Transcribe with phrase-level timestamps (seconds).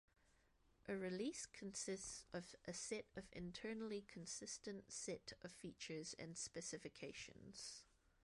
[0.87, 7.83] A release consists of a set of internally consistent set of features and specifications.